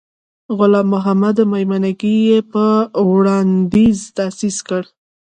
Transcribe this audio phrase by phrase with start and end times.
[0.57, 2.65] غلام محمد میمنګي یې په
[3.13, 4.83] وړاندیز تأسیس کړ.